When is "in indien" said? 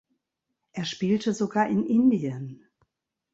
1.69-2.65